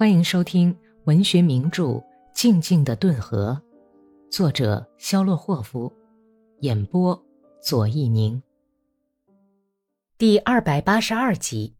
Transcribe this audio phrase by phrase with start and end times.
[0.00, 0.74] 欢迎收听
[1.04, 1.82] 文学名著
[2.32, 3.60] 《静静的顿河》，
[4.34, 5.92] 作者肖洛霍夫，
[6.60, 7.22] 演播
[7.62, 8.42] 左一宁。
[10.16, 11.74] 第二百八十二集。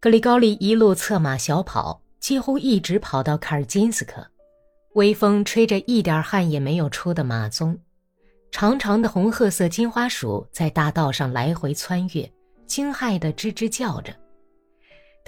[0.00, 4.26] 格里高利一路策马小跑，几乎一直跑到卡尔金斯克。
[4.94, 7.78] 微风吹着一点汗也没有出的马鬃，
[8.50, 12.28] 长长的红褐色金花鼠在大道上来回穿越，
[12.66, 14.12] 惊骇的吱吱叫着。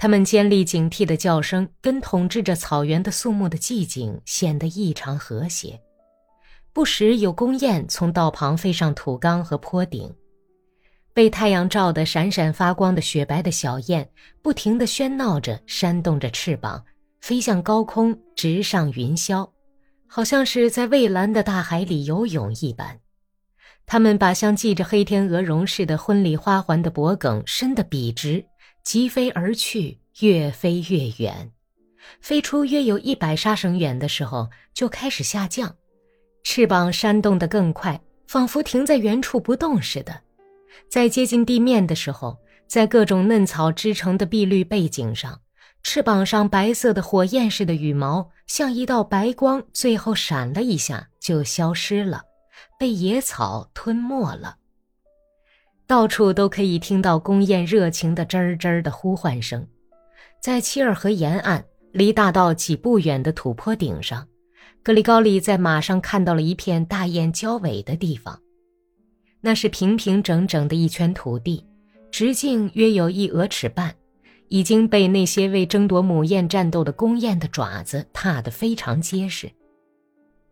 [0.03, 5.79] 他们尖利警惕的叫声，跟统治着草原的肃穆的寂静显得异常和谐。
[6.73, 10.13] 不时有公雁从道旁飞上土缸和坡顶，
[11.13, 14.05] 被太阳照得闪闪发光的雪白的小雁，
[14.41, 16.83] 不停地喧闹着，扇动着翅膀，
[17.21, 19.49] 飞向高空，直上云霄，
[20.05, 22.99] 好像是在蔚蓝的大海里游泳一般。
[23.85, 28.43] 它们把像系着黑天鹅绒似的婚礼花环的脖梗伸得笔直。
[28.83, 31.51] 疾飞而去，越飞越远，
[32.19, 35.75] 飞出约有一百沙绳远的时候，就开始下降，
[36.43, 40.21] 翅膀扇动得更快，仿佛停在原处不动似的。
[40.89, 45.39] 在接近地面的时候，在各种嫩草织成的碧绿背景上，
[45.81, 52.23] 翅膀上白色的火焰似的羽毛像一道白光，最后闪了一下就消失了，
[52.77, 54.57] 被野草吞没了。
[55.85, 59.67] 到处都可以听到公雁热情的吱吱的呼唤声，
[60.41, 64.27] 在七尔河沿岸，离大道几步远的土坡顶上，
[64.81, 68.39] 格里高利在马上看到了一片大雁交尾的地方。
[69.41, 71.65] 那是平平整整的一圈土地，
[72.09, 73.93] 直径约有一俄尺半，
[74.47, 79.51] 已经被那些为争夺母雁战斗的公雁的爪子踏得非常结实。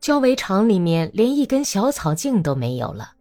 [0.02, 3.14] 交尾场里面连一根小草茎都没有了。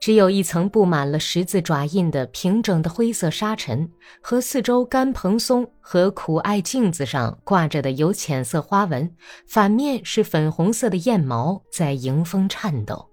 [0.00, 3.90] 只有一层布满了十字爪印的平整的灰色沙尘，
[4.22, 9.12] 和四周干蓬松和苦艾镜子上挂着的有浅色花纹，
[9.46, 13.08] 反面是粉红色的燕毛在迎风颤抖。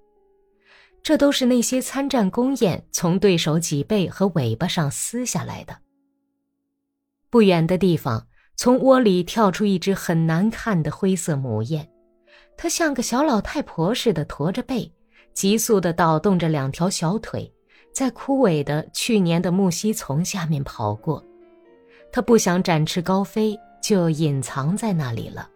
[1.02, 5.78] 这都是那些参战公雁从对手脊背和尾巴上撕下来的。
[7.30, 11.88] 不远的地方，从窝里跳出一只很难看的灰色母雁，
[12.56, 14.92] 它像个小老太婆似的驼着背。
[15.36, 17.52] 急速地倒动着两条小腿，
[17.94, 21.22] 在枯萎的去年的木樨丛下面跑过。
[22.10, 25.50] 它不想展翅高飞，就隐藏在那里了。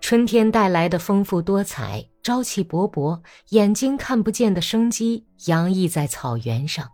[0.00, 3.20] 春天带来的丰富多彩、朝气勃勃、
[3.50, 6.90] 眼睛看不见的生机洋溢在草原上。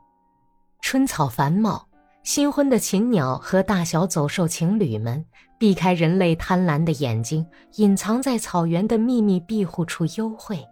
[0.82, 1.88] 春草繁茂，
[2.24, 5.24] 新婚的禽鸟和大小走兽情侣们
[5.58, 10.62] 避开人类贪婪的眼睛，隐藏在草原的秘密庇护处幽会。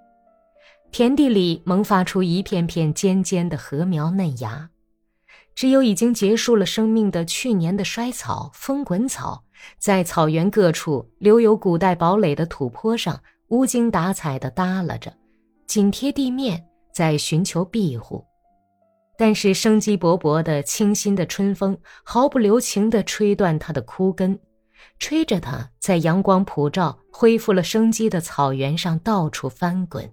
[0.97, 4.71] 田地里萌发出一片片尖尖的禾苗嫩芽，
[5.57, 9.43] 只有已经结束了生命的去年的衰草风滚草，
[9.81, 15.13] 在草原各处留有古代堡垒的土坡上无精打采地耷拉着，
[15.67, 18.25] 紧贴地面，在寻求庇护。
[19.19, 24.39] 但是生机勃勃的清新的春风毫不留情地吹断它的枯根，
[25.01, 30.09] 吹着它在阳光普照、恢复了生机的草原上到处翻滚。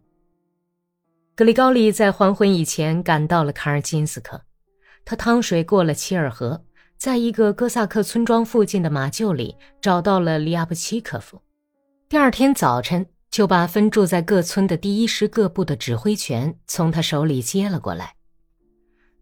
[1.34, 4.42] 格里高利在黄昏以前赶到了卡尔金斯克，
[5.06, 6.62] 他趟水过了齐尔河，
[6.98, 11.42] 在一个哥萨克村庄附近的马厩里找到了利亚布奇科夫。
[12.10, 18.14] 第二天早晨，就把分驻在各村的第一师各部的指挥权从他手里接了过来。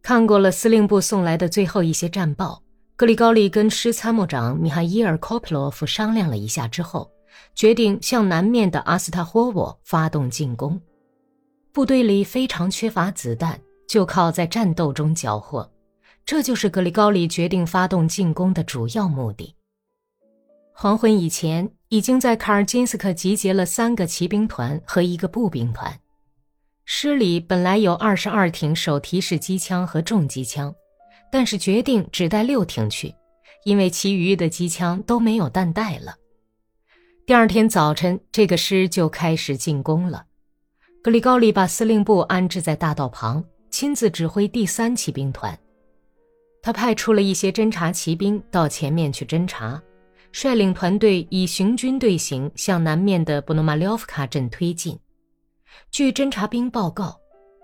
[0.01, 2.63] 看过了司令部送来的最后一些战报，
[2.95, 7.11] 格里高利跟师参谋长米哈伊尔·科普洛夫商量了一下之后，
[7.53, 10.81] 决定向南面的阿斯塔霍沃发动进攻。
[11.71, 15.69] 部队里非常缺乏子弹，就靠在战斗中缴获。
[16.25, 19.55] 这就是格里高利决定发动进攻的主要目的。
[20.73, 25.99] 黄昏以前，已经在卡尔金斯克集结了三个骑兵团和一个步兵团。
[26.85, 30.73] 师里本来有二十二挺手提式机枪和重机枪，
[31.31, 33.13] 但是决定只带六挺去，
[33.63, 36.15] 因为其余的机枪都没有弹带了。
[37.25, 40.25] 第二天早晨，这个师就开始进攻了。
[41.09, 45.57] 格里高利把司令部安置在大道旁，亲自指挥第三骑兵团。
[46.61, 49.81] 他派出了一些侦察骑兵到前面去侦察，
[50.31, 54.95] 率领团队以行军队形向南面的布诺马廖夫卡镇推进。
[55.89, 57.19] 据侦察兵报告，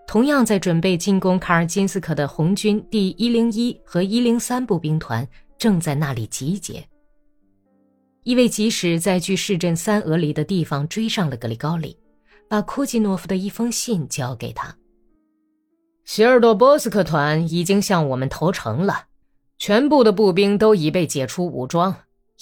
[0.08, 5.28] 同样在准备进攻卡尔金斯克的红军第一零一和一零三步兵团
[5.60, 6.84] 正在那里集结。
[8.24, 11.96] 因为即使在距市镇三俄里的地方追上了格里高利。
[12.48, 14.76] 把库季诺夫的一封信交给他。
[16.04, 19.06] 希尔多波斯克团已经向我们投诚了，
[19.58, 21.96] 全部的步兵都已被解除武装，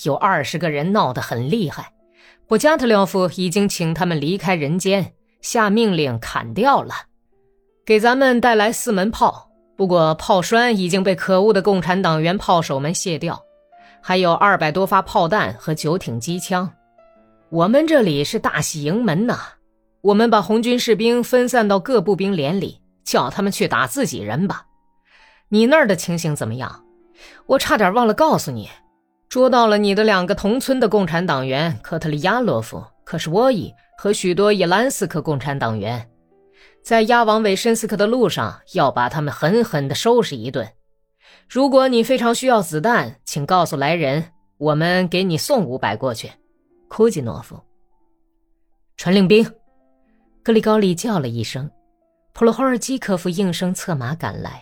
[0.04, 1.94] 有二十个人闹得很厉害。
[2.46, 6.94] 布加特廖夫已经请他们离开人间，下命令砍掉了，
[7.86, 9.50] 给咱们带来四门炮。
[9.76, 13.42] 不过炮栓已经被可恶的共产党员炮手们卸掉，
[14.02, 16.70] 还有二百多发炮弹和九挺机枪。
[17.50, 19.40] 我们这里是大喜营门呐，
[20.04, 24.66] 我们把红军士兵分散到各步兵连里，叫他们去打自己人吧。
[25.48, 26.84] 你那儿的情形怎么样？
[27.46, 28.70] 我差点忘了告诉你。
[29.30, 36.10] 捉到了你的两个同村的共产党员科特里亚洛夫、科什沃伊和许多伊兰斯克共产党员，
[36.84, 40.70] 在押往韦申斯克的路上要把他们狠狠地收拾一顿。
[41.48, 44.26] 如果你非常需要子弹，请告诉来人，
[44.58, 46.30] 我们给你送五百过去。
[46.90, 47.60] 库季诺夫，
[48.98, 49.50] 传令兵，
[50.44, 51.72] 格里高利叫了一声，
[52.34, 54.62] 普罗霍尔基科夫应声策马赶来。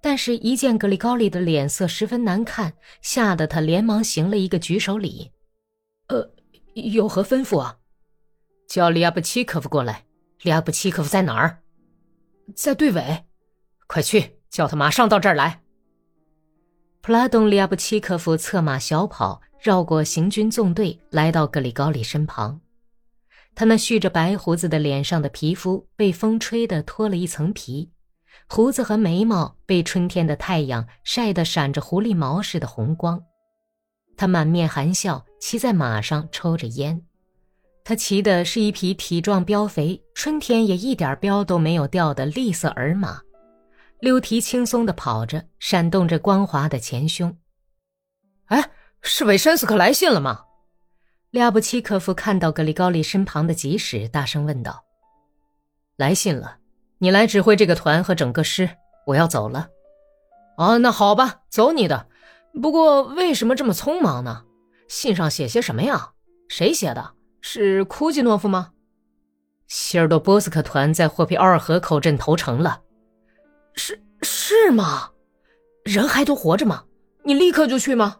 [0.00, 2.72] 但是，一见格里高利的脸色十分难看，
[3.02, 5.30] 吓得他连忙行了一个举手礼。
[6.06, 6.30] 呃，
[6.74, 7.76] 有何吩咐啊？
[8.66, 10.04] 叫利亚布奇科夫过来。
[10.42, 11.58] 利亚布奇科夫在哪儿？
[12.54, 13.24] 在队尾。
[13.86, 15.60] 快去，叫他马上到这儿来。
[17.02, 22.58] 普拉东利亚布奇科夫策马小跑，绕过行军纵队，来到格里高利身旁。
[23.58, 27.90] 他那蓄着白胡子的脸上的皮肤被风吹得脱了一层皮。
[28.48, 33.20] 胡子和眉毛被春天的太阳晒得闪着狐狸毛似的红光，
[34.16, 37.02] 他满面含笑，骑在马上抽着烟。
[37.82, 43.22] 他骑的是一匹体壮膘肥、春天也一点膘都没有掉的栗色儿马，
[43.98, 47.36] 溜蹄轻松地跑着，闪动着光滑的前胸。
[48.44, 48.70] 哎，
[49.02, 50.44] 是韦申斯克来信了吗？
[51.30, 54.82] 列布奇科夫看到格里高利身旁的吉使，大声问道
[55.96, 56.56] ：“来信了。”
[57.00, 58.68] 你来指挥这个团和整个师，
[59.06, 59.68] 我要走了。
[60.56, 62.08] 哦，那好吧，走你的。
[62.60, 64.44] 不过为什么这么匆忙呢？
[64.88, 66.12] 信上写些什么呀？
[66.48, 67.12] 谁写的？
[67.42, 68.72] 是库季诺夫吗？
[69.68, 72.80] 希尔多波斯克团在霍皮奥尔河口镇投诚了。
[73.74, 75.10] 是是吗？
[75.84, 76.84] 人还都活着吗？
[77.22, 78.16] 你立刻就去吗？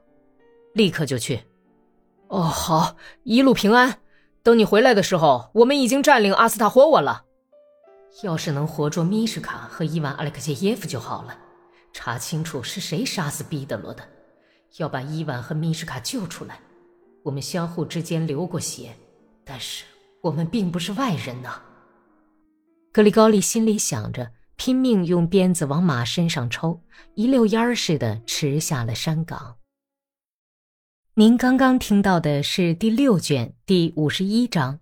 [0.74, 1.42] 立刻就去。
[2.28, 3.98] 哦，好，一路平安。
[4.42, 7.24] 等你回来的时候，我们已经占领阿斯塔霍沃了。
[8.22, 11.36] 要是能活捉米什卡和伊万·阿列克谢耶夫就好了，
[11.92, 14.02] 查清楚是谁杀死彼得罗的，
[14.78, 16.60] 要把伊万和米什卡救出来。
[17.22, 18.90] 我们相互之间流过血，
[19.44, 19.84] 但是
[20.22, 21.60] 我们并不是外人呐。
[22.92, 26.80] 格里高利心里想着，拼命用鞭子往马身上抽，
[27.14, 29.56] 一溜烟儿似的驰下了山岗。
[31.18, 34.78] 您刚刚听到的是第六卷第五十一章。